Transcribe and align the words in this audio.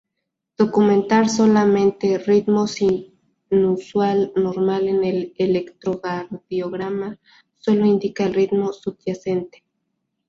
Documentar 0.57 1.29
solamente 1.29 2.17
"ritmo 2.17 2.65
sinusal 2.65 4.33
normal 4.35 4.87
en 4.87 5.03
el 5.03 5.35
electrocardiograma" 5.37 7.19
solo 7.59 7.85
indica 7.85 8.25
el 8.25 8.33
ritmo 8.33 8.73
subyacente. 8.73 9.63